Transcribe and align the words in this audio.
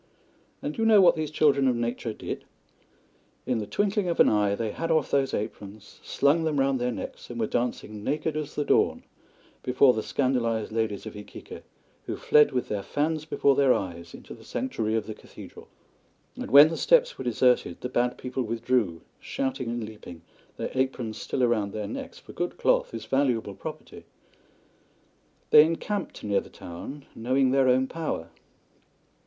And 0.63 0.73
do 0.73 0.81
you 0.81 0.87
know 0.87 0.99
what 0.99 1.15
these 1.15 1.29
children 1.29 1.67
of 1.67 1.75
nature 1.75 2.11
did? 2.11 2.43
In 3.45 3.59
the 3.59 3.67
twinkling 3.67 4.07
of 4.09 4.19
an 4.19 4.29
eye 4.29 4.55
they 4.55 4.71
had 4.71 4.89
off 4.89 5.11
those 5.11 5.31
aprons, 5.31 5.99
slung 6.01 6.43
them 6.43 6.59
round 6.59 6.81
their 6.81 6.91
necks, 6.91 7.29
and 7.29 7.39
were 7.39 7.45
dancing 7.45 8.03
naked 8.03 8.35
as 8.35 8.55
the 8.55 8.65
dawn 8.65 9.03
before 9.61 9.93
the 9.93 10.01
scandalised 10.01 10.71
ladies 10.71 11.05
of 11.05 11.15
Iquique, 11.15 11.61
who 12.07 12.15
fled 12.17 12.51
with 12.51 12.67
their 12.67 12.81
fans 12.81 13.25
before 13.25 13.55
their 13.55 13.75
eyes 13.75 14.15
into 14.15 14.33
the 14.33 14.43
sanctuary 14.43 14.95
of 14.95 15.05
the 15.05 15.13
cathedral. 15.13 15.67
And 16.35 16.49
when 16.49 16.69
the 16.69 16.77
steps 16.77 17.19
were 17.19 17.23
deserted 17.23 17.81
the 17.81 17.87
Bad 17.87 18.17
People 18.17 18.41
withdrew, 18.41 19.01
shouting 19.19 19.69
and 19.69 19.83
leaping, 19.83 20.23
their 20.57 20.71
aprons 20.73 21.17
still 21.21 21.45
round 21.45 21.73
their 21.73 21.85
necks, 21.87 22.17
for 22.17 22.33
good 22.33 22.57
cloth 22.57 22.91
is 22.95 23.05
valuable 23.05 23.53
property. 23.53 24.05
They 25.51 25.63
encamped 25.63 26.23
near 26.23 26.41
the 26.41 26.49
town, 26.49 27.05
knowing 27.15 27.51
their 27.51 27.67
own 27.69 27.85
power. 27.85 28.29